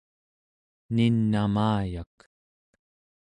nin'amayak 0.95 2.15